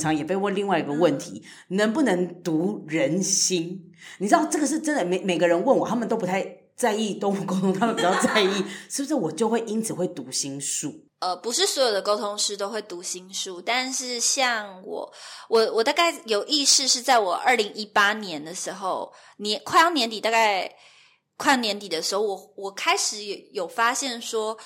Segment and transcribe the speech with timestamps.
[0.00, 3.92] 常也被问另外一个问题，嗯、能不能读人心？
[4.18, 11.04] 你知道这个是真的，每每个人问我，他们都不太在意动物沟通，他们比较在意 是不是我就会因此会读心术。
[11.20, 15.12] 呃，不是所有的沟通师都会读心术，但是像我，
[15.50, 20.74] 我我大概有意识是在我二零一八年的时候，年快要年底，大概
[21.36, 23.18] 快要年底的时候，我我开始
[23.52, 24.56] 有发现说，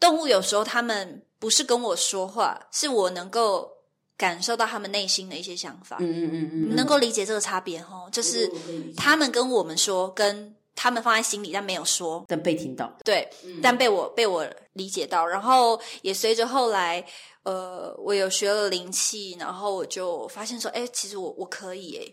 [0.00, 3.70] 动物有时候他们不是跟我说话，是我能够
[4.16, 5.96] 感受到他们内心的一些想法。
[6.00, 8.50] 嗯嗯嗯嗯，能够理解这个差别哦，就是
[8.96, 10.54] 他们跟我们说跟。
[10.78, 12.94] 他们放在心里，但没有说，但被听到。
[13.02, 17.02] 对，嗯、但被我被我理解到，然后也随着后来，
[17.44, 22.04] 呃，我有学了灵气，然后我就发现说，哎，其实我我可以哎。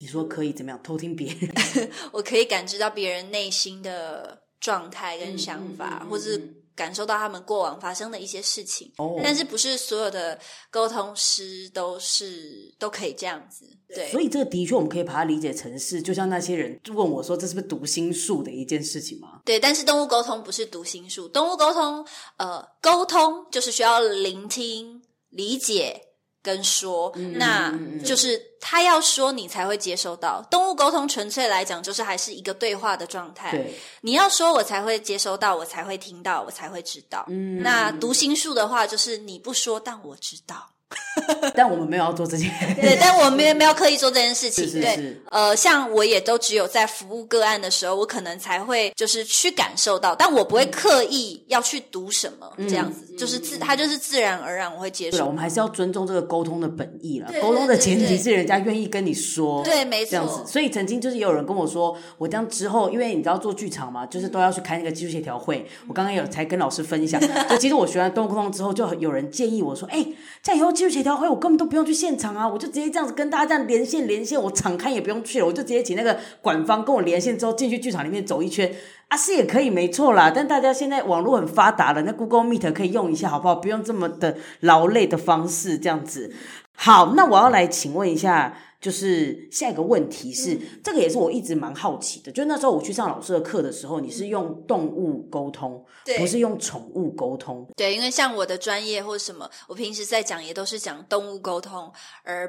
[0.00, 0.78] 你说可以怎么样？
[0.82, 1.90] 偷听别人？
[2.12, 6.54] 我可以感知到别人内心的状态跟想法，嗯嗯嗯嗯、或是。
[6.78, 9.20] 感受到他们过往发生的一些事情，oh.
[9.20, 10.38] 但是不是所有的
[10.70, 14.08] 沟通师都是都可以这样子，对。
[14.12, 19.40] 所以这个的确我们可以把它理解成是，就像那些人问我说，这是不是读心术的一件事情吗？
[19.44, 22.06] 对，但是动物沟通不是读心术，动物沟通，
[22.36, 26.07] 呃，沟通就是需要聆听、理解。
[26.42, 27.72] 跟说，那
[28.04, 30.40] 就是他要说，你才会接收到。
[30.50, 33.50] 动物沟通纯粹来讲，就是还是一个对话的状态。
[33.50, 37.24] 对，你要说，我才会接收到，我才会听到，我才会知道。
[37.28, 40.70] 嗯，那读心术的话，就是你不说，但我知道。
[41.54, 55.18] 但我们没有要做这件事，对，但我们没有没有刻意做这件事情，是是是对，呃，像我也都只有在服务个案的时候，我可能才会就是去感受到，但我不会刻意要去读什么、嗯、这样子，就是自他就是自然而然我会接受。
[55.18, 57.30] 对，我们还是要尊重这个沟通的本意了。
[57.42, 60.10] 沟通的前提是人家愿意跟你说，对，没错。
[60.10, 65.66] 这样子，所以曾经就是也有人跟我说，我这样之后，因为你知道做剧场嘛，就是都要去开那个技术协调会。
[65.86, 70.06] 我刚刚有才跟老师分享，就其实我学完动物沟通之后，就有人建议我说，哎，
[70.42, 71.58] 这样以后技术协调会我根本。
[71.58, 78.72] 都不用去现场啊，我就直接这样子跟大家这样连线连线，我敞开也不用去了，我就直接请那个管方跟我连线之后进去剧场里面走一圈
[79.08, 80.30] 啊，是也可以没错啦。
[80.32, 83.56] 但大家现在网络很发达了，那 Google Meet 可以用一下好不好？
[83.56, 86.32] 不用这么的劳累的方式这样子。
[86.76, 88.54] 好，那我要来请问一下。
[88.80, 92.30] 就是下一个问题是，嗯、这个也是我一直蛮好奇的。
[92.30, 97.68] 就那时候我去上老师的课的时候，你是用动物沟通，对不是用宠物沟通。
[97.76, 102.48] 对，因为像我的专业或什么，我平时在讲也都是讲动物沟通，而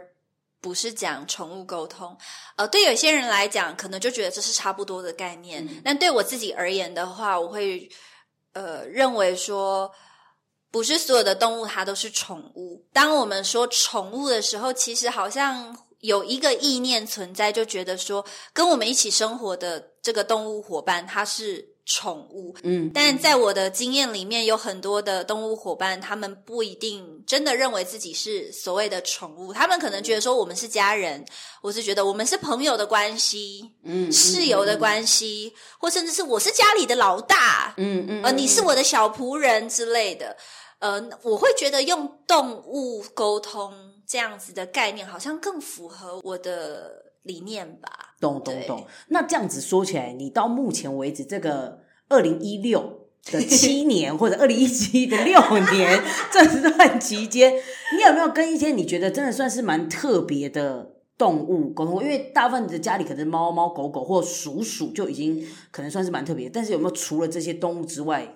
[0.61, 2.15] 不是讲宠物沟通。
[2.57, 5.65] 呃，对有些人来讲，可能就觉得这是差不多的概念。
[5.65, 7.89] 嗯、但对我自己而言的话，我会
[8.53, 9.91] 呃认为说，
[10.69, 12.85] 不是所有的动物它都是宠物。
[12.93, 15.75] 当我们说宠物的时候，其实好像。
[16.01, 22.55] 有一个意念存在，就觉得说跟我们一起生活的这个动物伙伴，它是宠物。
[22.63, 31.25] 嗯，但在我的经验里面，有很多的动物伙伴，他们不一定真的认为自己是所谓的宠物，他们可能觉得说我们是家人，
[31.61, 40.37] 我是觉得我们是朋友的关系，嗯，室友的关系，或甚至是我是家里的老大，嗯嗯，呃，你是我的小仆人之类的。
[40.77, 43.73] 呃，我会觉得用动物沟通
[44.09, 48.15] 这样子的概念，好像更符合我的理念吧。
[48.19, 48.87] 懂懂懂。
[49.09, 55.39] 那这样子说起来，你到目前为止这个二零一六的 七年，或者二零一七的六
[55.71, 56.01] 年
[56.33, 57.53] 这段期间，
[57.95, 62.01] 你有没有跟一些你觉得真的算是蛮特别的动物沟通？
[62.01, 68.33] 因为大部分的家里可能猫猫狗狗或鼠鼠就已经可能算是蛮特别，但是有没有除了这些动物之外？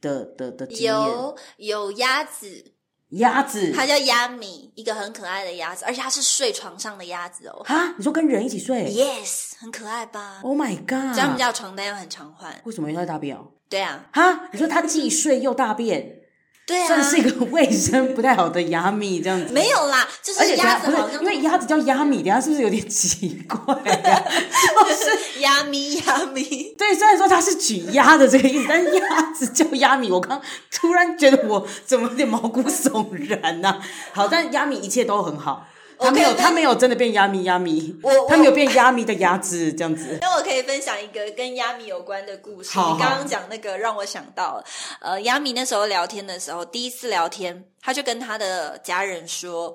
[0.00, 2.73] 的的的有有鸭子，
[3.14, 7.62] 鸭子，它叫鸭米，一个很可爱的鸭子，而且它是睡床上的鸭子哦。
[7.64, 11.14] 哈，你说跟人一起睡？Yes，很可爱吧？Oh my god！
[11.14, 12.54] 这样叫床单又很常换。
[12.64, 12.90] 为什么？
[12.90, 13.46] 因为它大便哦。
[13.68, 14.06] 对啊。
[14.12, 16.23] 哈，你说它既睡又大便？
[16.66, 19.52] 对啊，算是一个卫生不太好的鸭米这样子。
[19.52, 23.74] 没有啦，就是鸭子好像因为鸭子叫鸭米，等下是不是有点奇怪？
[23.74, 26.74] 就是鸭米鸭米。
[26.78, 30.40] 对，虽然说它是举鸭的这个意思，但是鸭子叫鸭米，我刚
[30.70, 33.78] 突然觉得我怎么有点毛骨悚然呐、啊？
[34.14, 35.66] 好，但鸭米一切都很好。
[35.98, 40.18] 他没有他没有真的变鸭咪鸭咪，我他没有变鸭咪的鸭子这样子。
[40.20, 42.78] 那我可以分享一个跟鸭咪有关的故事。
[42.78, 44.62] 你刚刚讲那个让我想到，
[45.00, 49.74] 呃，鸭咪那时候聊天的时候，第一次聊天，他就跟他的家人说。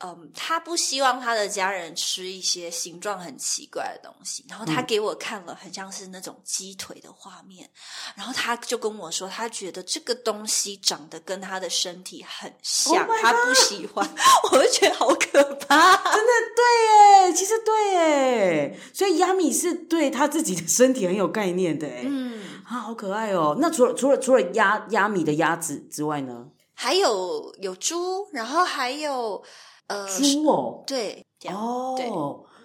[0.00, 14.08] 嗯，他不希望他的家人吃一些形状很奇怪的东西，然后他给我看了很像是那种鸡腿的画面，嗯、然后他就跟我说，他觉得这个东西长得跟他的身体很像，oh、他不喜欢，
[14.52, 23.56] 我就觉得好可怕，真的对耶，其实对耶，所以亚米是对他自己的身体很有概念的耶，嗯，啊，好可爱哦。
[23.58, 26.46] 那除了除了除了鸭鸭米的鸭子之外呢？
[26.80, 29.42] 还有有猪，然后还有
[29.88, 32.08] 呃猪哦，对，哦，对，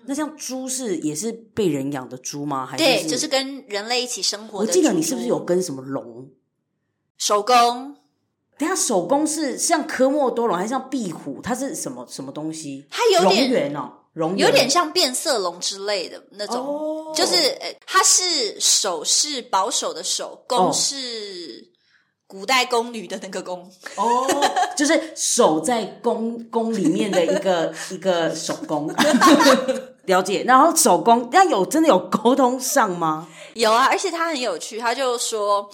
[0.06, 2.66] 那像猪是也是被人养的猪吗？
[2.66, 4.68] 还是，对，就是跟人类一起生活的。
[4.68, 6.30] 我记得你是不是有跟什么龙？
[7.18, 7.98] 手工？
[8.56, 11.42] 等下手工是像科莫多龙，还是像壁虎？
[11.42, 12.86] 它是什么什么东西？
[12.90, 21.73] 它有点圆哦，龙有点像变色龙之类的那种，哦、就是呃，它是手是保守的手工是
[22.28, 24.28] 古代宫女的那个宫哦，
[24.76, 28.94] 就是守在宫宫里面的一个 一个守宫。
[30.06, 33.28] 了解，然后守宫那有真的有沟通上吗？
[33.54, 35.70] 有啊，而且他很有趣，他就说。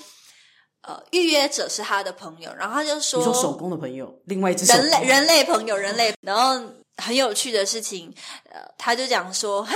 [0.81, 6.57] 呃，预约者是他的朋友，然后他就说：“你说手工的朋友，另外一只人类人类朋友，人类。”然后
[7.03, 8.11] 很有趣的事情，
[8.49, 9.73] 呃，他就讲说：“哈，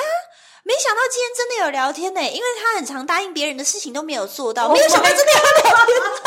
[0.64, 6.23] 没想到今天真的有聊天呢，因为他很常答应别人的事情都没有做到，oh、没有想到真的有聊天，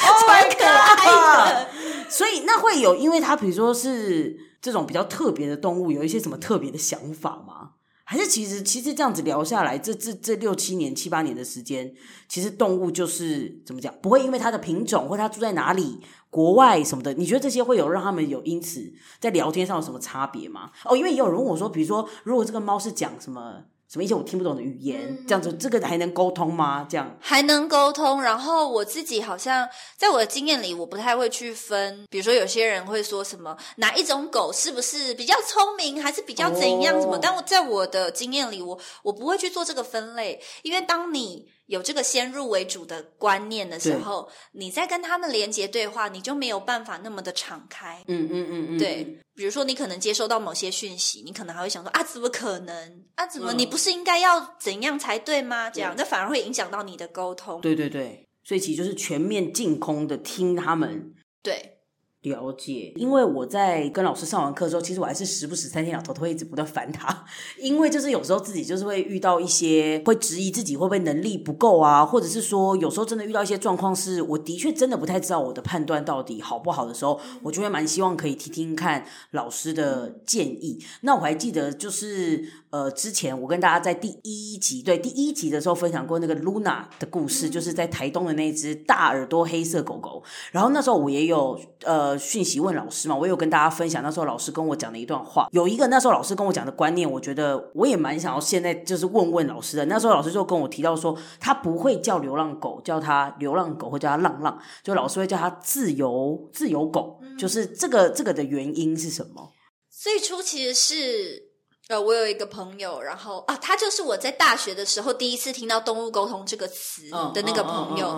[0.08, 1.68] 超可爱的。
[2.08, 7.70] 所以那会有，因为它比如说是这种比较特别的动物，有一些什么特别的想法吗？
[8.04, 11.94] 还是其实其实这样子聊下来，这这这六七年七八年的时间，
[12.28, 20.72] 其实动物就是怎么讲，不会因为它的品种或它住在哪里、国外什么的，你觉得这些会有让他们有因此在聊天上有什么差别吗？
[20.86, 26.86] 哦，因为也有人问我说，比如说如果这个猫是讲什么什么一些我听不懂的语言，嗯、这样子这个还能沟通吗？
[26.88, 28.22] 这样还能沟通。
[28.22, 37.16] 然后我自己好像在我的经验里，我不太会去分，比如说有些人会说什么哪一种狗是不是比较聪明，还是比较怎样什么？
[37.16, 41.48] 哦、但我在我的经验里，我我不会去做这个分类，因为当你。
[41.70, 48.02] 有这个先入为主的观念的时候，你在跟他们连接对话，你就没有办法那么的敞开。
[48.08, 49.18] 嗯嗯嗯嗯，对。
[49.36, 53.04] 比如说，你可能接收到某些讯息，你可能还会想说：啊，怎么可能？
[53.14, 55.70] 啊，怎么你不是应该要怎样才对吗？
[55.70, 57.60] 这样，那反而会影响到你的沟通。
[57.60, 60.90] 对对对，所以其实就是全面净空的听他们。
[60.90, 61.79] 嗯、对。
[62.22, 67.24] 了解，因为我在跟老师上完课之后，其实我还是时不时三天两头都会一直不断烦他，
[67.58, 80.78] 因为就是有时候自己就是会遇到一些会质疑自己会不会能力不够啊，或者是说有时候真的遇到一些状况，是我的确真的不太知道我的判断到底好不好的时候，我就会蛮希望可以听听看老师的建议。
[81.00, 90.22] 那我还记得就是呃，之前我跟大家在第一集，对，第一集的时候分享过那个 Luna 的故事，就是在台东的那只大耳朵黑色狗狗，
[90.52, 92.09] 然后那时候我也有呃。
[92.18, 99.84] 讯息问老师嘛，我有跟大家分享那时候老师跟我讲的一段话，有一个那时候老师跟我讲的观念，我觉得我也蛮想要现在就是问问老师的。
[99.86, 109.50] 那时候老师就跟我提到说，他不会叫流浪狗，叫他流浪狗，或叫他浪浪，就老师会叫他自由自由狗，就是这个这个的原因是什么？
[109.90, 111.49] 最初其实是。
[111.90, 118.16] 呃，我有一个朋友，然后啊，他就是我在大学的时候第一次听到“动物沟通”这个词的那个朋友。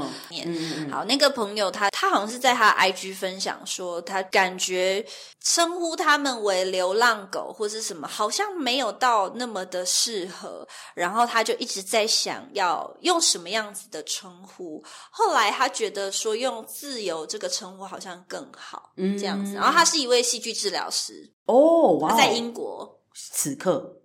[0.91, 5.03] 好，那个朋友他他好像是在他 IG 分享说，他感觉
[5.41, 10.69] 称呼他们为流浪狗或是什么，好像没有到那么的适合。
[10.95, 14.85] 然后他就一直在想要用什么样子的称呼。
[15.11, 19.55] 后来他觉得说用“自由”这个称呼好像更好，这样子。
[19.55, 22.99] 然后他是一位戏剧治疗师哦，他在英国。
[23.15, 24.01] 此刻。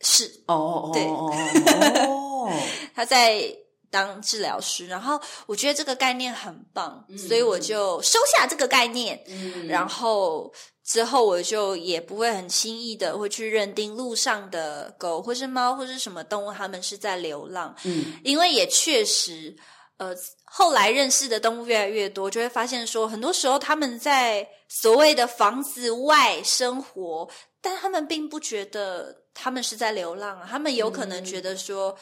[0.00, 0.42] 是。
[0.46, 1.04] 哦对。
[1.04, 2.50] 哦，
[2.94, 3.56] 他在
[3.90, 10.50] 当治疗师，然后我觉得这个概念很棒，嗯、所以我就收下这个概念，嗯、然后
[10.82, 19.54] 之后我就也不会很轻易的会去认定路上的狗或是猫或是什么动物，它们是在流浪，嗯，因为也确实，
[19.98, 27.28] 呃，后来认识的动物越来越多，就会发现说，很多时候他们在所谓的房子外生活。
[27.62, 31.96] 但他们并不觉得他们是在流浪啊，他们有可能觉得说，嗯、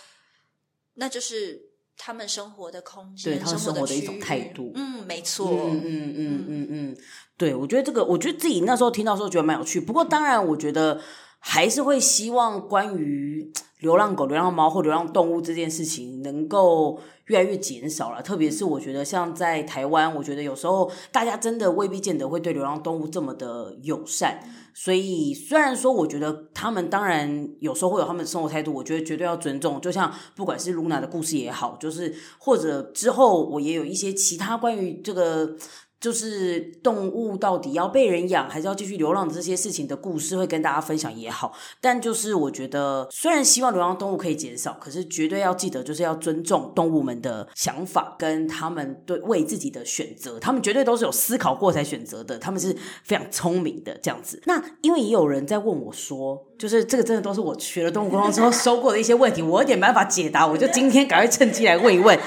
[0.94, 1.60] 那就是
[1.96, 4.72] 他们生活的空间，对他们生活的一种态度。
[4.74, 5.46] 嗯，没错。
[5.48, 6.96] 嗯嗯嗯嗯嗯，
[7.36, 9.78] 对，我觉得这个，我觉得自己那时候听到的时候觉得蛮有趣。
[9.78, 11.00] 不过，当然，我觉得
[11.40, 18.22] 还是会希望关于流浪狗、流浪猫或流浪动物这件事情能够越来越减少了。
[18.22, 24.38] 特别是我觉得，像在台湾，我觉得有时候大家真的未必见得会对流浪动物这么的友善。
[24.74, 29.80] 所以，虽然说，我觉得他们当然有时候会有他们的生活态度，我觉得绝对要尊重。
[29.80, 35.56] 就像不管是露娜的故事也好，就是或者之后我也有一些其他关于这个。
[36.00, 41.52] 就是动物到底要被人养，还是要继续流浪的这些事情的故事，会跟大家分享也好。
[41.78, 54.40] 但就是我觉得，虽然希望流浪动物可以减少，可是绝对要记得，就是要尊重动物们的想法跟他们对为自己的选择，他们绝对都是有思考过才选择的，他们是非常聪明的这样子。
[54.46, 62.18] 那因为也有人在问我说，就是这个真的都是我学了动物沟通之后 收过的一些问题，我有点办法解答，我就今天赶快趁机来问一问。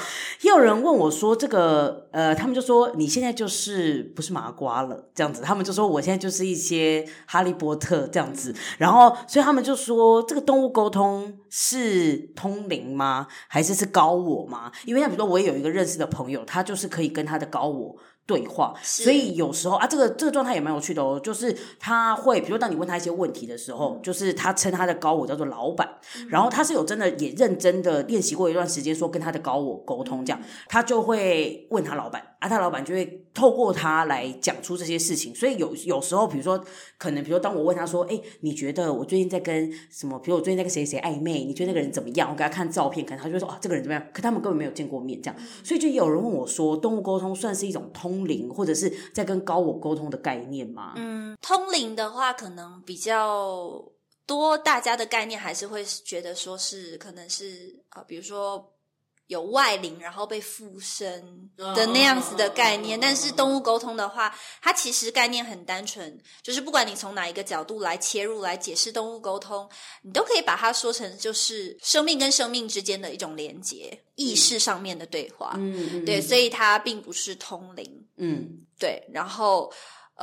[0.42, 3.63] 也有人问我说，这个呃，他们就说你现在就是。
[3.64, 13.28] 就是不是麻瓜了这样子，他们就说我现在就是一些哈利波特这样子，然后所以他们就说这个动物沟通是通灵吗？
[13.48, 14.70] 还是是高我吗？
[14.86, 17.96] 因为像比如说我也有一个认识的朋友，他就是可以跟他的高我。
[18.26, 21.20] 对话，所以有时候啊，这个这个状态也蛮有趣的哦。
[21.22, 25.86] 就是他会，比如说当你问他一些问题的时候，就是他称他的高我叫做老板，
[26.30, 32.33] 然后他是有真的也认真的练习过一段时间，说跟他的高我沟通这样，他就会问他老板。
[32.44, 36.62] 啊，他老板就会透过他来讲出这些事情，所以有有时候，比如说，
[36.98, 40.20] 可能比如说，当我问他说：“哎，你觉得我最近在跟什么？
[40.20, 41.46] 比如我最近在跟谁谁暧昧？
[41.46, 53.82] 你觉得那个人怎么样？”我给他看照片，可能他就会说：“哦，这个人怎么样？”可他们根本没有见过面，这样，所以就有人问我说：“动物沟通算是一种通灵，或者是在跟高我沟通的概念吗？”嗯，通灵的话，可能比较
[54.28, 58.73] 多，大家的概念还是会觉得说是可能是啊、呃，比如说。
[59.34, 69.68] 有外灵，然后被附身的那样子的概念，但是动物沟通的话，它其实概念很单纯，就是不管你从哪一个角度来切入来解释动物沟通，
[70.04, 75.56] 你都可以把它说成就是生命跟生命之间的一种连接，意识上面的对话。
[75.58, 78.08] 嗯，对，所以它并不是通灵。
[78.18, 79.74] 嗯，对，然后。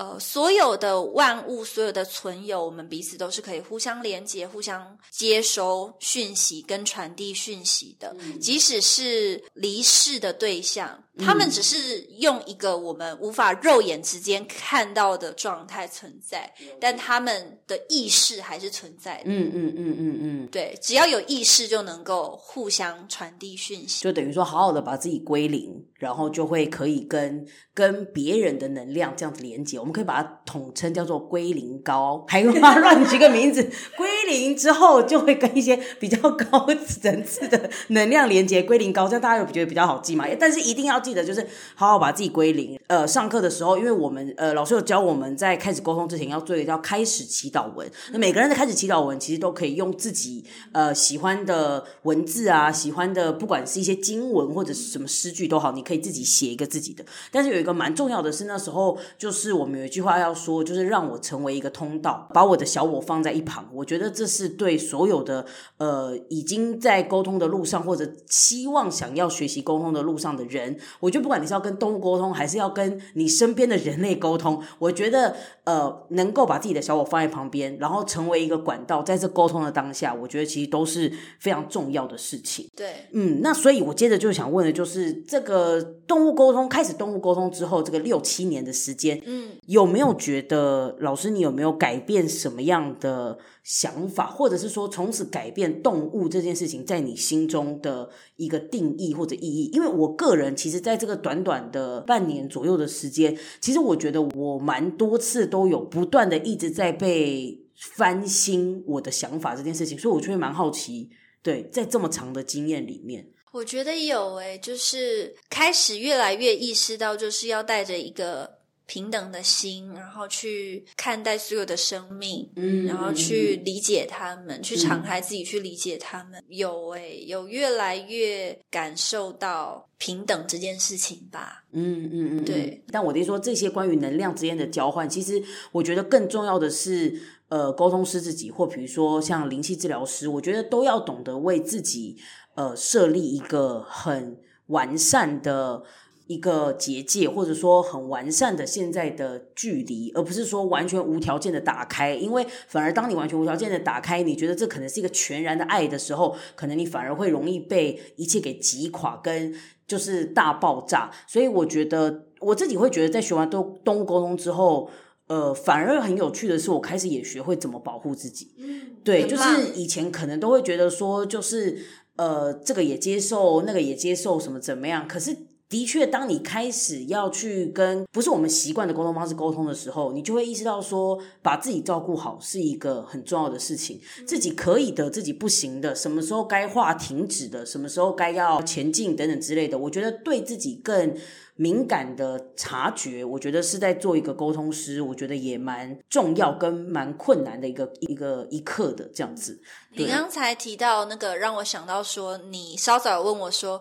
[0.01, 8.17] 呃，所有的万物，所有的存有，我们彼此都是可以互相连接、互相接收讯息跟传递讯息的。
[8.19, 19.25] 嗯、即使是离世的对象，嗯、他们只是用一个我们无法肉眼之间看到的状态存在，嗯、但他们的意识还是存在的。
[19.27, 24.03] 嗯嗯嗯嗯嗯，对，只要有意识，就能够互相传递讯息。
[24.03, 29.79] 就等于说，好好的把自己归零，然后就会可以跟跟别人的能量这样子连接。
[29.79, 33.63] 我们可以把它统称叫做归零高，还有把它 乱取个名字。
[33.97, 40.27] 归归零之后就会跟一些比较高层次的能量连接，归零高，这样大家有觉得比较好记嘛？
[40.39, 42.79] 但是一定要记得，就是好好把自己归零。
[42.89, 47.89] 呃，上课的时候，因为我们呃老师有教我们在开始沟通之前要做一个叫开始祈祷文。
[48.11, 57.05] 那每个人的开始祈祷文其实都可以用自己呃喜欢的文字啊，喜欢的不管是一些经文或者是什么诗句都好，你可以自己写一个自己的。
[57.31, 60.01] 但是有一个蛮重要的是，那时候就是我们有一句。
[60.01, 63.69] 话要说，就是让我成为一个通道，把我的小我放在一旁。
[63.71, 82.69] 我觉得这是对所有的呃已经在沟通的路上，或者希望想要学习沟通的路上的人，我觉得不管你是要跟动物沟通，还是要跟你身边的人类沟通，我觉得呃能够把自己的小我放在旁边，然后成为一个管道，在这沟通的当下，我觉得其实都是非常重要的事情。
[82.77, 90.01] 对，嗯，那所以我接着就想问的就是，这个动物沟通开始动物沟通之后，这个六七年的时间，嗯，有没有？
[90.01, 93.37] 没有觉得老师，你有没有改变什么样的
[93.73, 99.71] 想法，或者是说从此改变动物这件事情在你心中的一个定义或者意义？
[99.73, 111.09] 因为我个人其实在这个短短的半年左右的时间，其实我觉得我蛮多次都有不断的一直在被翻新我的想法这件事情，所以我就会蛮好奇，
[111.41, 118.59] 对，在这么长的经验里面，我觉得有诶，就是开始越来越意识到，就是要带着一个。
[118.91, 126.41] 平等的心，然后去看待所有的生命，嗯，然后去理解他们，嗯、去敞开自己去理解他们。
[126.41, 131.65] 嗯、有诶、欸，有越来越感受到平等这件事情吧。
[131.71, 132.83] 嗯嗯嗯，对。
[132.91, 137.17] 但我得说，这些关于能量之间的交换，其实我觉得更重要的是，
[137.49, 142.17] 呃，沟通师自己，或比如说像灵气治疗师，我觉得都要懂得为自己，
[142.57, 145.85] 呃，设立一个很完善的。
[146.31, 152.15] 一个结界，或者说很完善的现在的距离，而不是说完全无条件的打开。
[152.15, 159.53] 因为反而当你完全无条件的打开，你觉得这可能是一个全然的爱的时候，可能你反而会容易被一切给击垮，跟
[159.89, 161.11] 就是大爆炸。
[161.27, 164.89] 所以我觉得我自己会觉得，在学完动动物沟通之后，
[165.27, 168.55] 呃，反而很有趣的是，我开始也学会怎么保护自己。
[168.61, 171.85] 嗯，对，就是以前可能都会觉得说，就是
[172.15, 175.50] 呃，这个也接受，那个也接受，什么怎么样，可是。
[175.71, 184.01] 的确，当你开始要去跟不是我们习惯的沟通方式沟通的时候，你就会意识到说，把自己照顾好是一个很重要的事情。
[184.27, 189.79] 自己可以的，自己不行的，什么时候该话停止的，什么时候该要前进等等之类的。
[189.79, 191.17] 我觉得对自己更
[191.55, 199.61] 敏感的察觉，我觉得是在做一个沟通师，我觉得也蛮重要跟蛮困难的一个一个一刻的这样子。
[199.93, 203.81] 你刚才提到那个，让我想到说，你稍早问我说。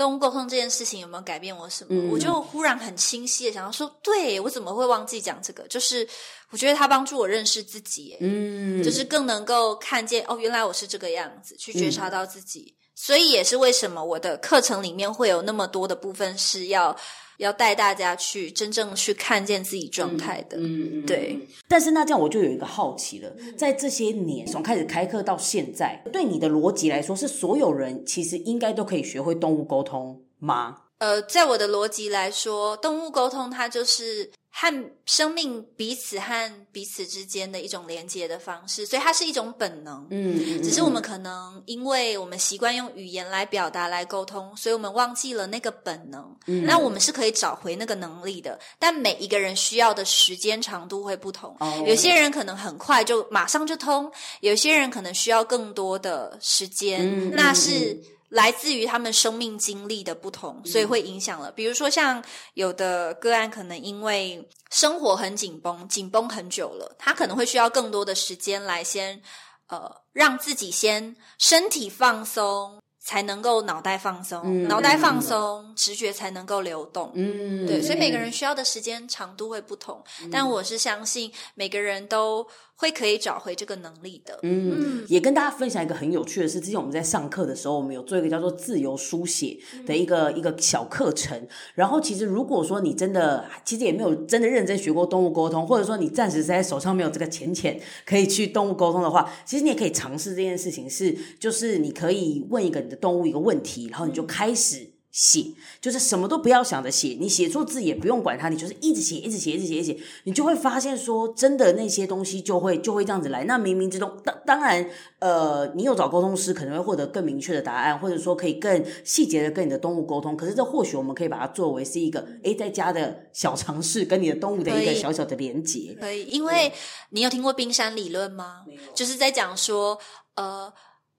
[0.00, 1.88] 动物沟通这件事情有没有改变我什么？
[1.90, 5.62] 嗯、我就忽然很清晰的想要说，对，我怎么会忘记讲这个？
[5.68, 6.08] 就是
[6.48, 12.74] 我觉得它帮助我认识自己，嗯，就是更能够看见哦，原来我是这个样子，去觉察到自己。
[12.74, 16.94] 嗯、所以也是为什么我的课程里面会有那么多的部分是要
[17.38, 20.58] 要带大家去真正去看见自己状态的。
[20.58, 21.48] 嗯嗯，对。
[21.66, 30.76] 但是那这样我就有一个好奇了，在这些年从开始开课到现在，对你的逻辑来说，是所有人其实应该都可以学会动物沟通吗？
[30.98, 40.06] 呃，在我的逻辑来说，动物沟通它就是和生命彼此和彼此之间的一种连接的方式，所以它是一种本能。
[40.10, 46.36] 嗯，只是我们可能因为我们习惯用语言来表达来沟通，所以我们忘记了那个本能。
[46.46, 51.56] 嗯，那我们是可以找回那个能力的，但每一个人需要的时间长度会不同。
[51.60, 57.00] 哦，有些人可能很快就马上就通，有些人可能需要更多的时间。
[57.02, 57.98] 嗯，那是。
[58.30, 61.52] 来自于他们生命经历的不同，所以会影响了。
[61.52, 69.22] 比如说，像有的个案，可能因为生活很紧绷，紧绷很久了，他可能会需要更多的时间来先，
[69.68, 72.80] 呃，让自己先身体放松。
[73.02, 77.10] 才能够脑袋放松，嗯、脑袋放松，嗯、直觉才能够流动。
[77.14, 82.46] 嗯，对，所以每个人需要的时间长度会不同，嗯、但我是相信每个人都
[82.80, 84.38] 会可以找回这个能力的。
[84.42, 91.40] 嗯，嗯也跟大家分享一个很有趣的事，之前我们在上课的时候，我们有做一个叫做自由书写的一个、嗯、一个小课程。
[91.74, 102.90] 然后，其实如果说你真的，其实也没有真的认真学过动物沟通，或者说你暂时在手上没有这个钱钱可以去动物沟通的话，其实你也可以尝试这件事情是，是就是你可以问一个你。
[102.90, 105.44] 的动物一个问题，然后你就开始写，
[105.80, 113.44] 就是什么都不要想着写，你写错字也不用管它，你就是一直写，一直写，一直写，一直写，你就会发现说，真的那些东西就会就会这样子来。
[113.44, 114.88] 那冥冥之中，当当然，
[115.18, 120.36] 呃，你有找沟通师，可能会获得更明确的答案，或者说可以更细节的跟你的动物沟通。
[120.36, 125.96] 可是这或许我们可以把它作为是一个诶在家的小尝试，跟你的动物的一个小小的连接。
[126.00, 126.72] 可以，因为
[127.10, 128.58] 你有听过冰山理论吗？
[128.94, 129.98] 就是在讲说，
[130.36, 130.72] 呃。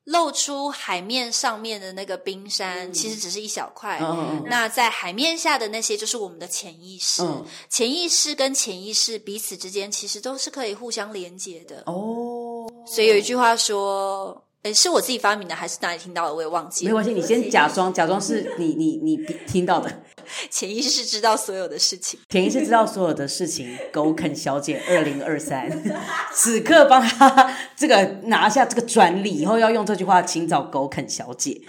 [0.06, 4.00] 露出海面上面的那个冰山，嗯、其实只是一小块。
[4.02, 7.22] 嗯、那在海面下的那些，就是我们的潜意识。
[7.24, 11.84] 嗯、潜意识跟潜意识彼此之间，其实都是可以互相连接的。
[11.86, 14.44] 哦，所以有一句话说。
[14.64, 16.36] 诶，是我自己发明的，还是哪里听到的？
[16.36, 16.90] 我也忘记了。
[16.90, 20.04] 没关系，你先假装，假装是你，你，你听到的。
[20.50, 23.78] 潜意识知道所有的事情，潜意识知道所有的事情。
[23.92, 25.70] 狗啃小姐二零二三，
[26.34, 31.62] 此刻帮他这个拿下这个专利，以后要用这句话，请找狗啃小姐。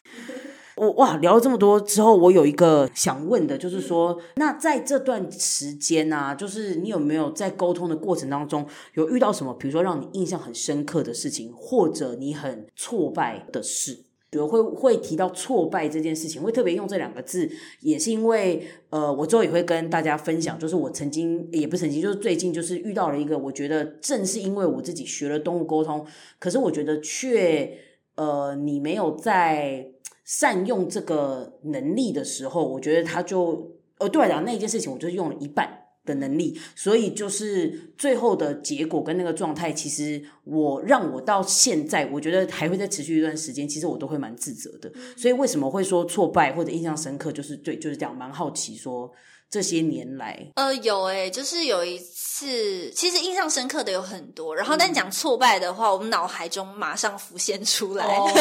[0.74, 14.04] 我哇，聊了这么多之后，我有一个想问的，就是说，那在这段时间啊，就是你有没有在沟通的过程当中，有遇到什么，比如说让你印象很深刻的事情，或者你很挫败的事？
[14.32, 17.48] 比如会会提到挫败这件事情，会特别用这两个字，
[17.82, 26.04] 也是因为呃，我之后也会跟大家分享，就是我曾经也不曾经，就是最近就是遇到了一个，我觉得正是因为我自己学了动物沟通，
[26.38, 27.78] 可是我觉得却
[28.16, 29.92] 呃，你没有在。
[30.24, 44.90] 善用这个能力的时候，我觉得他就呃，对了，那件事情我就用了一半的能力，所以就是最后的结果跟那个状态，其实我让我到现在，我觉得还会再持续一段时间，其实我都会蛮自责的。
[45.16, 49.10] 所以为什么会说挫败或者印象深刻，就是对，就是这样，蛮好奇说。
[49.50, 54.56] 这些年来，呃，有诶、欸，就是有一次，其实印象深刻的有很多。
[54.56, 58.32] 然后，但讲挫败的话，嗯、我们脑海中马上浮现出来，哦、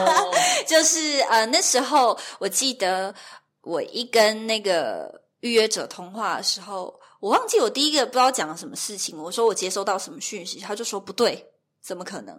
[0.66, 3.14] 就是呃，那时候我记得
[3.60, 11.50] 我一跟那个预约者通话的时候，我忘记我第一个不知道讲了什么事情，我说我接收到什么讯息，他就说不对，
[11.82, 12.36] 怎么可能？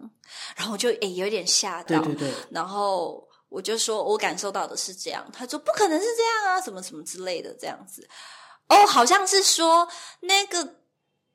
[0.54, 3.26] 然后我就诶有点吓到，对对对，然后。
[3.48, 5.24] 我就说，我感受到的是这样。
[5.32, 8.06] 他说，不可能是这样啊，什么什么之类的，这样子。
[8.68, 9.86] 哦，好像是说
[10.20, 10.74] 那个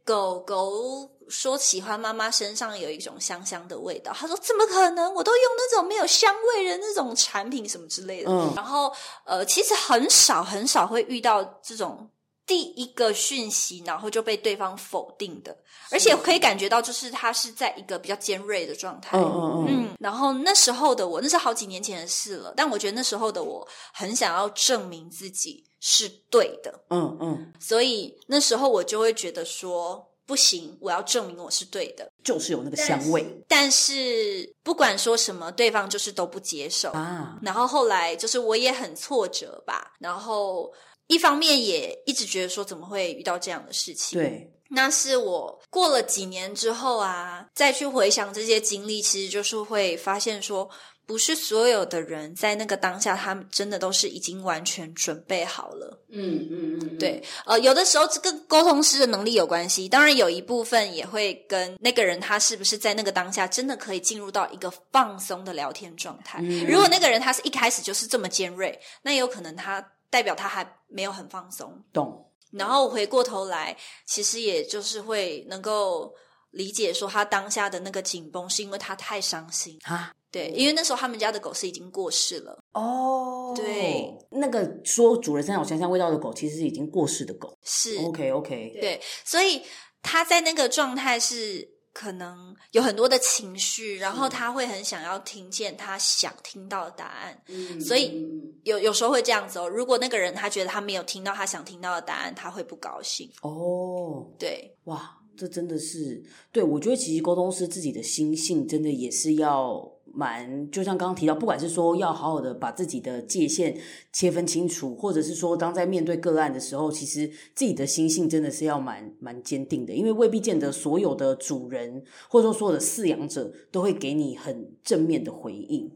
[0.04, 4.12] 狗狗说喜欢妈妈身上有一种香香的味道。
[4.14, 5.12] 他说，怎么可能？
[5.14, 8.30] 我都用那种没有香味的那种产品，什么之类的。
[8.30, 8.52] 嗯。
[8.58, 8.94] 然后，
[9.26, 12.08] 呃，其实很少很少会遇到这种。
[12.52, 15.56] 第一个讯息，然后就被对方否定的，
[15.90, 19.18] 而且可以感觉到，就是他是在一个比较尖锐的状态。
[19.18, 19.68] 嗯嗯嗯。
[19.70, 26.78] 嗯，然后那时候的我，那是好几年前的事了，但我觉得那时候的我很想要证明自己是对的。
[26.90, 27.54] 嗯嗯。
[27.58, 33.26] 所以那时候我就会觉得说，不行，我要证明我是对的，就是有那个香味。
[33.48, 37.40] 但是不管说什么，对方就是都不接受啊。
[37.42, 40.70] 然后后来就是我也很挫折吧，然后。
[41.12, 44.17] 一方面也一直觉得说，怎么会遇到这样的事情？
[44.17, 50.69] 对，那是我过了几年之后啊，再去回想这些经历，其实就是会发现说，
[51.06, 56.02] 不是所有的人在那个当下，他们真的都是已经完全准备好了。
[56.08, 57.21] 嗯嗯嗯，对。
[57.45, 66.39] 呃，有的时候这跟沟通师的能力有关系，当然有一部分也会跟那个人他是不是在那个当下真的可以进入到一个放松的聊天状态。
[66.41, 69.86] 嗯，如果那个人他是一开始就是这么尖锐，那有可能他。
[70.12, 71.84] 代表他还没有很放松。
[71.91, 72.28] 懂。
[72.52, 76.13] 然后回过头来，其实也就是会能够
[76.52, 80.13] 理解说，他当下的那个紧绷是因为他太伤心啊。
[80.30, 82.58] 对，因为那时候他们家的狗是已经过世了。
[82.74, 87.58] 哦，对，那个说主人身上有香香味道的狗，其实是已经过世的狗。
[87.63, 88.78] 是，OK OK。
[88.80, 89.62] 对，所以
[90.02, 97.44] 他在那个状态是可能有很多的情绪，然后他会很想要听见他想听到的答案。
[97.48, 98.28] 嗯，所以
[98.64, 99.68] 有有时候会这样子哦。
[99.68, 103.30] 如果那个人他觉得他没有听到他想听到的答案，他会不高兴。
[103.42, 106.64] 哦，对，哇，这真的是对。
[106.64, 109.92] 我觉得其实沟通师自己的心性，真的也是要。
[110.13, 113.78] 蛮，就像刚刚提到，不管是说要好好的把自己的界限
[114.12, 125.89] 切分清楚，或者是说当在面对个案的时候，其实自己的心性真的是要蛮蛮坚定的，因为未必见得所有的主人或者说所有的饲养者都会给你很正面的回应。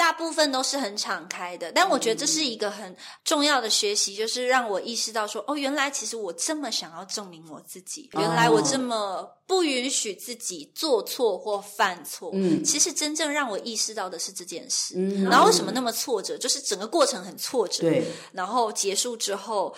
[0.00, 12.30] 大部分都是很敞开的，但我觉得这是一个很重要的学习，就是让我意识到说，哦，原来其实我这么想要证明我自己，原来我这么不允许自己做错或犯错。
[12.32, 14.94] 嗯，其实真正让我意识到的是这件事。
[14.96, 16.38] 嗯，然后为什么那么挫折？
[16.38, 17.82] 就是整个过程很挫折。
[17.82, 19.76] 对，然后结束之后，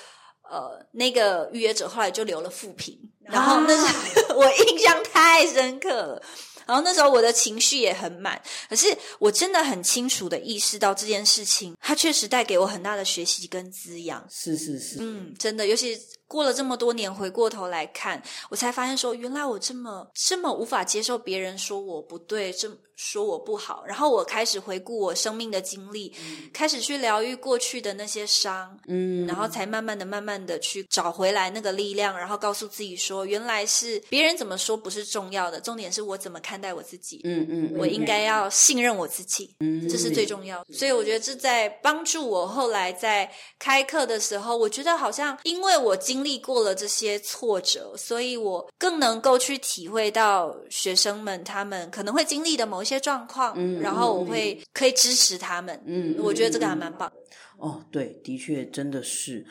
[0.49, 6.23] 呃，那个预约者后来就留了负评，然后那是 我印象太深刻了。
[6.67, 8.87] 然后那时候我的情绪也很满，可是
[9.19, 14.27] 我真的很清楚的意识到这件事情，它确实带给我很大的学习跟滋养。
[14.31, 15.99] 是是是，嗯，真的，尤其
[16.33, 22.77] 过了这么多年，回过头来看，我才发现说，原来我这么这么无法接受别人说我不对，这么。
[22.95, 40.67] 说我不好，然后我开始回顾我生命的经历，嗯、开始去疗愈过去的那些伤，嗯，然后才慢慢的、慢慢的去找回来那个力量，然后告诉自己说，原来是别人怎么说不是重要的，重点是我怎么看待我自己，嗯嗯，嗯，我应该要信任我自己，嗯，这是最重要的。
[40.69, 52.93] 嗯、所以我觉得这在帮助我后来在开课的时候，我觉得好像因为我经历过了这些挫折，所以我更能够去体会到学生们他们可能会经历的某一些。
[52.93, 57.11] 些状况，嗯，然后我会可以支持他们，嗯，我觉得这个还蛮棒。
[57.57, 59.47] 哦，对，的确真的是。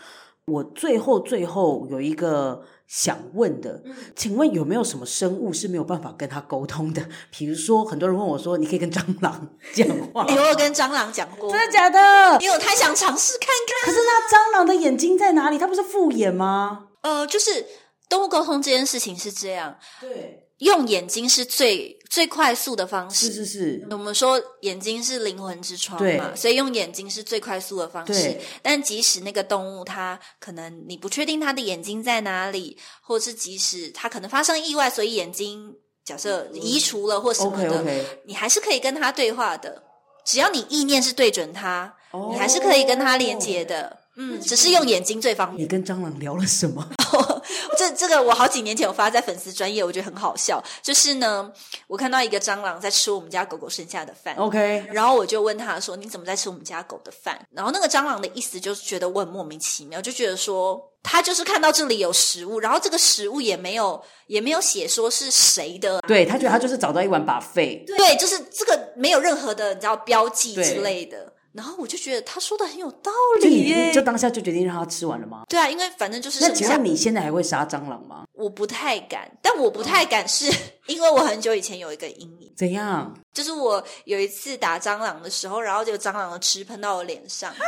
[0.45, 7.01] 我最后最后有一个想问的，嗯，请问有没有什么生物是没有办法跟他沟通的？
[7.31, 10.25] 比如说，很多人问我说，你可以跟蟑螂讲话？
[10.27, 11.49] 你 有跟蟑螂讲过？
[11.49, 12.37] 真的假的？
[12.41, 13.93] 因为我太想尝试看看。
[13.93, 15.57] 可是那蟑螂的眼睛在哪里？
[15.57, 16.87] 它不是复眼吗？
[17.01, 17.65] 呃，就是
[18.09, 20.40] 动物沟通这件事情是这样，对。
[20.61, 23.27] 用眼睛是最最快速的方式。
[23.27, 28.37] 是是是，我们说眼睛是灵魂之窗嘛，所以用眼睛是最快速的方式。
[28.61, 38.03] 但即使那个动物它可能你不确定它的眼睛在哪里，或是即使它可能发生意外，所以眼睛假设移除了或什么的，嗯，okay, okay.
[38.25, 39.83] 你还是可以跟它对话的。
[40.23, 44.00] 只要你意念是对准它，哦，你还是可以跟它连接的。
[44.17, 45.63] 嗯，只是用眼睛最方便。
[45.63, 46.87] 你跟蟑螂聊了什么？
[47.77, 50.61] 这这个我好几年前有发在粉丝专业，我觉得很好笑。
[50.81, 51.51] 就是呢，
[51.87, 54.35] 我看到一个蟑螂在吃我们家狗狗剩下的饭。
[54.35, 66.01] OK，然后我就问他说：“你怎么在吃我们家狗的饭？”然后那个蟑螂的意思就是觉得我很莫名其妙，就觉得说他就是看到这里有食物，然后这个食物也没有也没有写说是谁的啊。
[66.07, 67.85] 对，他觉得他就是找到一碗 buffet。
[67.87, 71.33] 对，就是这个没有任何的你知道标记之类的。
[71.53, 73.11] 然后我就觉得他说的很有道
[73.41, 75.43] 理耶，就，就当下就决定让他吃完了吗？
[75.49, 76.39] 对啊，因为反正就是。
[76.41, 78.23] 那请问你现在还会杀蟑螂吗？
[78.33, 80.51] 我不太敢，但我不太敢是
[80.87, 82.53] 因为我很久以前有一个阴影。
[82.55, 83.13] 怎样？
[83.33, 87.53] 就是我有一次打蟑螂的时候，然后这个蟑螂的吃喷到我脸上。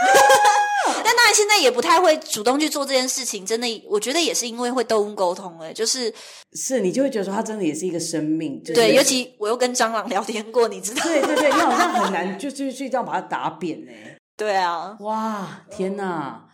[0.85, 6.13] 但当然现在也不太会主动去做这件事情，真的，我觉得也是因为会动物沟通，哎，就是
[6.53, 11.03] 是你就会觉得说它真的也是一个生命，就是、对，尤其我又跟蟑螂聊天过，你知道？
[11.05, 13.91] 对对对，你好像 很难就就就这样把它打扁呢。
[14.35, 16.45] 对啊，哇，天哪！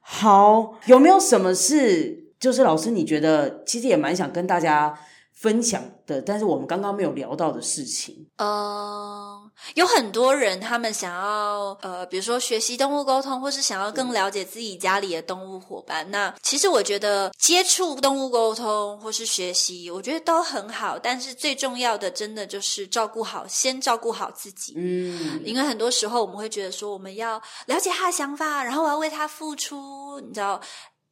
[0.00, 2.32] 好，有没有什么事？
[2.40, 4.98] 就是老师，你觉得其实也蛮想跟大家。
[5.40, 16.10] 分享的，但是我们刚刚没有聊到的事情，呃，有很多人他们想要，呃，比如说学习动物沟通，或是想要更了解自己家里的动物伙伴。
[16.10, 20.98] 那其实我觉得接触动物沟通或是学习，我觉得都很好。
[20.98, 24.74] 但是最重要的，真的就是照顾好，先照顾好自己。
[24.76, 30.60] 嗯，因为很多时候我们会觉得说，我们要了解他的想法，然后我要为他付出，你知道，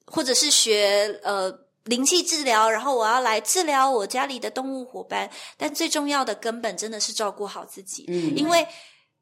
[0.05, 1.67] 或者是学，呃。
[1.88, 8.05] 灵气治疗，然后我要来治疗我家里的动物伙伴，但最重要的根本真的是照顾好自己。
[8.09, 8.66] 嗯，因为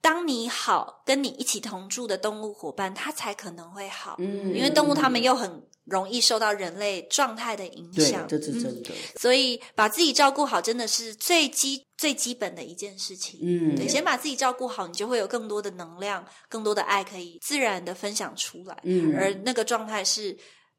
[0.01, 4.17] 当你好，跟你一起同住的动物伙伴，它才可能会好。
[4.19, 8.27] 嗯，因为动物它们又很容易受到人类状态的影响。
[8.27, 8.91] 对，这是真的。
[8.91, 13.39] 嗯，所以把自己照顾好，真的是最基最基本的一件事情。
[13.43, 18.77] 嗯，对，先把自己照顾好，你就会有更多的能量、更多的爱可以自然的分享出来。
[18.83, 20.37] 嗯，而那个状态是。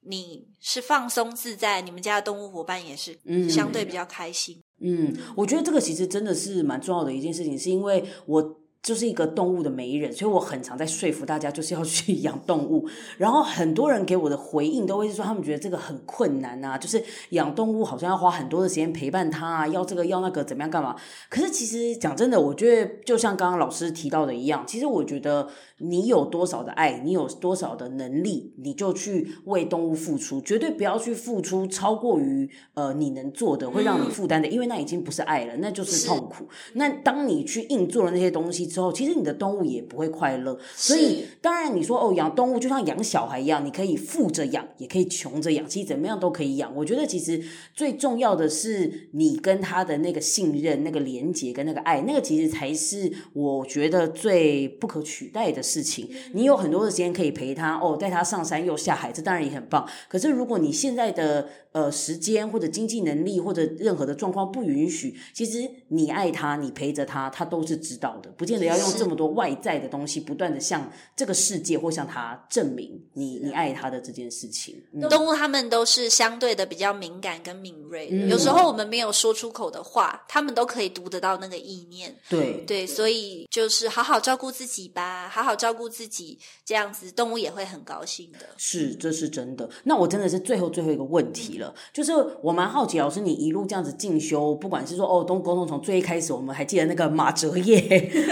[0.08, 3.18] 你是放松自在，你们家的动物伙伴也是
[3.50, 4.62] 相对比较开心。
[4.80, 8.62] 嗯，嗯，我觉得这个其实真的是蛮重要的一件事情，是因为我。
[8.88, 12.88] 就是一个动物的媒人，所以我很常在说服大家，就是要去 养动物。
[13.18, 20.96] 然后很多人给我的回应都会是说，他们觉得这个很困难啊，就是养动物好像要花很多的时间陪伴它啊，要这个要那个，怎么样干嘛？
[21.28, 36.48] 可是其实讲真的，我觉得就像刚刚老师提到的一样，其实我觉得你有多少的爱，你有多少的能力，你就去为动物付出，绝对不要去付出超过于呃你能做的，会让你负担的，因为那已经不是爱了，那就是痛苦。
[36.76, 38.77] 那当你去硬做了那些东西。
[38.78, 46.72] 之后，其实你的动物也不会快乐，所以当然你说哦，养动物就像养小孩一样，你可以富着养，也可以穷着养，其实怎么样都可以养。
[46.76, 47.42] 我觉得其实
[47.74, 56.08] 最重要的是你跟他的那个信任、那个连接跟那个爱，那个其实才是我觉得最不可取代的事情。
[56.34, 59.90] 你有很多的时间可以陪他，哦，带他上山又下海，这当然也很棒。
[60.08, 74.82] 可是如果你现在的呃，时间或者经济能力或者任何的状况不允许，其实你爱他，你陪着他，他都是知道的，不见得要用这么多外在的东西，不断的向这个世界或向他证明你你爱他的这件事情。
[74.94, 82.16] 嗯、动物他们都是相对的比较敏感跟敏锐，嗯、有时候我们没有说出口的话，他们都可以读得到那个意念。
[82.30, 88.40] 对对，所以就是好好照顾自己吧，好好照顾自己，这样子动物也会很高兴的。
[88.58, 89.70] 是，这是真的。
[89.84, 91.74] 那我真的是最后最后一个问题了。
[91.94, 97.80] 就是我蛮好奇，老师你一路这样子进修，不管是说哦，动物沟通从最一开始，我们还记得那个马哲业，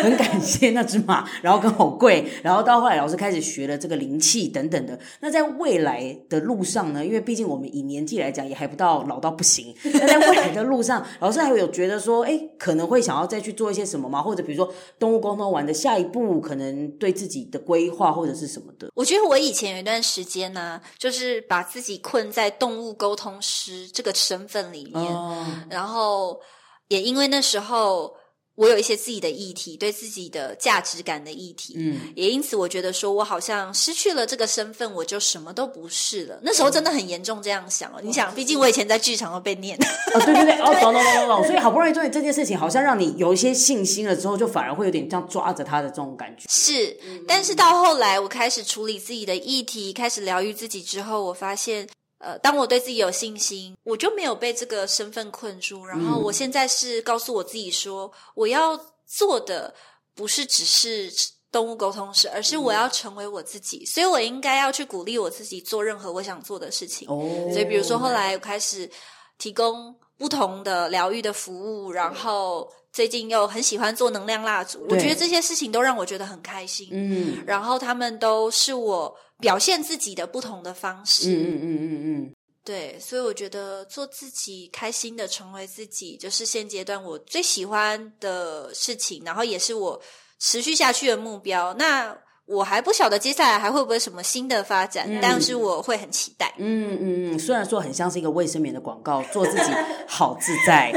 [0.01, 4.97] 很感谢那只马，然后跟好贵，然后到后来老师开始学了这个灵气等等的。
[5.19, 7.05] 那在未来的路上呢？
[7.05, 9.75] 因为毕竟我们以年纪来讲，也还不到老到不行。
[9.83, 14.21] 那在未来的路上，老师还会有觉得说，哎，可能会想要再去做一些什么吗？
[14.21, 18.89] 或者比如说动物沟通完的下一步，可能对自己的规划或者是什么的？
[18.95, 25.37] 我觉得我以前有一段时间呢、啊，就是把自己困在动物沟通师这个身份里面，oh.
[25.69, 26.39] 然后
[26.87, 28.15] 也因为那时候
[28.55, 36.39] 我有一些自己的议题，对自己的价值感的议题，嗯，也因此我觉得说我好像失去了这个身份，我就什么都不是了。
[36.41, 37.95] 那时候真的很严重这样想哦。
[37.95, 38.01] Oh.
[38.01, 39.77] 你想，毕竟我以前在剧场都被念，
[40.13, 41.43] 哦，对对对，哦， 懂懂懂懂懂。
[41.45, 46.45] 所以好不容易做这件事情，好像让你有一些信心了之后，就反而会有点这样抓着他的这种感觉。
[46.47, 51.87] 是，但是到后来我开始处理自己的议题，开始疗愈自己之后，我发现。
[52.19, 55.85] 呃，当我对自己有信心，我就没有被这个身份困住。
[55.85, 59.73] 然后我现在是告诉我自己说，我要做的
[60.13, 61.11] 不是只是
[61.51, 63.85] 动物沟通师，而是我要成为我自己。
[63.85, 67.07] 所以我应该要去鼓励我自己做任何我想做的事情。
[67.09, 68.89] 哦，所以比如说后来我开始
[69.37, 74.83] 提供不同的疗愈的服务，然后最近又很喜欢做能量蜡烛。
[74.89, 76.87] 我觉得这些事情都让我觉得很开心。
[76.91, 79.13] 嗯，然后他们都是我。
[79.41, 90.01] 表现自己的不同的方式，嗯嗯嗯嗯嗯，对，所以我觉得做自己，开心的成为自己，就是现阶段我最喜欢的事情，然后也是我
[90.39, 91.73] 持续下去的目标。
[91.73, 92.17] 那。
[92.47, 96.53] 我还不晓得接下来还会不会什么新的发展，嗯、但是我会很期待。
[96.57, 99.63] 嗯嗯嗯，虽然说很像是一个卫生棉的广告，做自己
[100.05, 100.93] 好自在，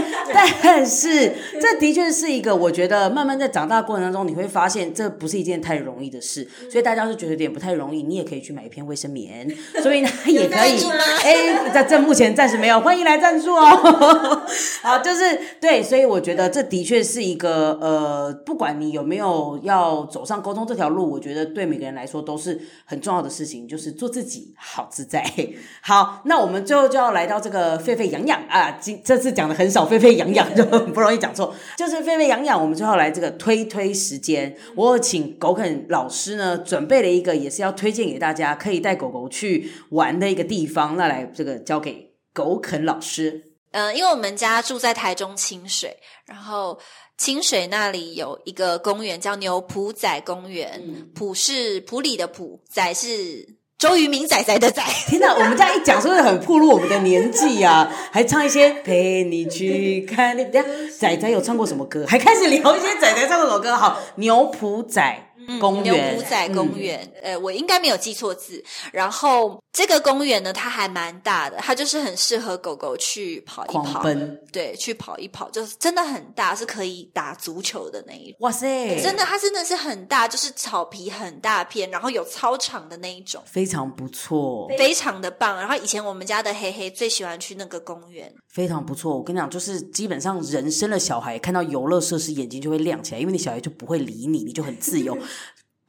[0.62, 6.46] 但是这的确是一个我觉得慢慢在长大过程当中，你会发现这不是一件太容易的事。
[6.70, 9.50] 所以大家是觉得有点不太容易，你也可以去买一片卫生棉，
[9.82, 10.84] 所以呢 也可以。
[11.24, 14.42] 哎，在这目前暂时没有，欢迎来赞助哦。
[14.82, 21.37] 好，就是对，所以我觉得这的确是一个呃，不管你有没有要走上沟通这条路，我觉得。
[21.46, 25.24] 对每个人来说都是很重要的事情，就是做自己好自在。
[25.82, 28.72] 好，那我们最后就要来到这个沸沸扬扬啊！
[28.80, 32.60] 今这次讲的很少，沸沸扬扬 就很不容易讲错，就是沸沸扬扬。
[32.60, 40.96] 我们最后来这个推推时间，我请狗啃老师呢准备了一个，也是要推荐给大家可以带狗狗去玩的一个地方。
[40.96, 43.52] 那来这个交给狗啃老师。
[43.72, 45.96] 嗯、呃，因为我们家住在台中清水，
[46.26, 46.78] 然后。
[47.18, 50.80] 清水那里有一个公园叫牛埔仔公园，
[51.14, 54.82] 埔、嗯、是埔里的埔，仔是周渝民仔仔的仔。
[55.08, 57.92] 天哪，我们这样一讲，是不是很暴露我们的年纪啊？
[58.12, 62.06] 还唱一些陪你去看你，等下仔仔有唱过什么歌？
[62.06, 63.76] 还开始聊一些仔仔唱过什么歌？
[63.76, 65.27] 好，牛埔仔
[65.60, 68.62] 公园，牛埔仔公园，嗯、呃，我应该没有记错字。
[68.92, 74.04] 然后这个公园呢，它还蛮大的，它就是很适合狗狗去跑一跑，
[74.52, 78.36] 对，去跑一跑，就是真的很大，是可以打足球的那一种。
[78.40, 85.56] 哇塞，真的，它真的是很大，就是草皮很大片，然后有操场的那一种，非常不错，非常的棒。
[85.56, 89.16] 然后以前我们家的黑黑最喜欢去那个公园，非常不错。
[89.16, 95.16] 我跟你讲，就是基本上人生了小孩，看到游乐设施眼睛就会亮起来，因为你小孩就不会理你，你就很自由。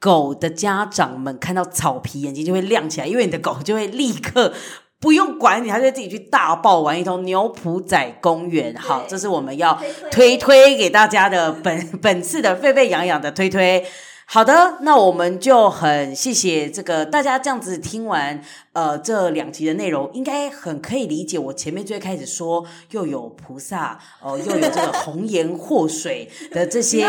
[0.00, 4.52] 狗的家长们看到草皮，眼睛就会亮起来，因为你的狗就会立刻
[4.98, 8.74] 不用管你，它就自己去大爆玩一通牛埔仔公园。
[8.76, 13.86] 好，这是我们要推推给大家的本 本次的沸沸扬扬的推推。
[14.32, 18.40] 好的，那我们就很谢谢这个大家这样子听完，
[18.72, 21.36] 呃，这两集的内容，应该很可以理解。
[21.36, 27.04] 我前面最开始说，又有菩萨，哦、呃，又有这个红颜祸水的这些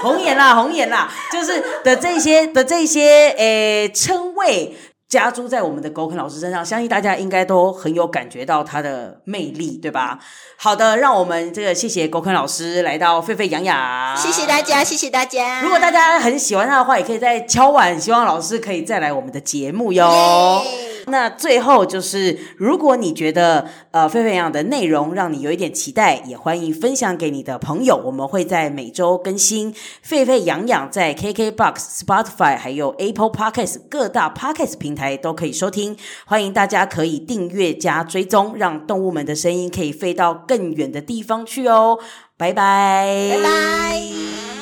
[0.00, 4.76] 红颜 啦，红颜啦，就是的这些的这些诶称谓。
[5.08, 10.18] 加诸在我们的狗啃老师身上，相信大家应该都很有感觉到他的魅力，对吧？
[10.56, 15.62] 好的，让我们这个谢谢狗啃老师来到沸沸扬扬，谢谢大家，谢谢大家。
[15.62, 20.62] 如果大家很喜欢他的话，也可以再敲碗，希望老师可以再来我们的节目哟。
[21.08, 27.96] 那最后就是，如果你觉得呃沸沸扬扬的内容让你有一点期待，也欢迎分享给你的朋友。
[27.96, 35.96] 我们会在每周更新沸沸扬扬，在 KKBOX、Spotify 还有 Apple Podcast 各大 Podcast 平台都可以收听。
[36.26, 41.98] 欢迎大家可以订阅加追踪，让动物们的声音可以飞到更远的地方去哦。
[42.36, 44.57] 拜拜，拜拜。